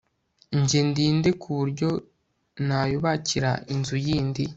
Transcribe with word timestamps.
jye 0.67 0.79
ndi 0.87 1.05
nde 1.17 1.29
ku 1.41 1.49
buryo 1.57 1.89
nayubakira 2.67 3.51
inzu 3.73 3.95
yindi 4.05 4.43